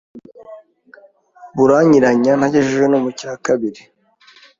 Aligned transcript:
Buranyiranya 1.57 2.31
ntagejeje 2.39 2.85
no 2.91 2.97
mucyakabiri 3.03 3.81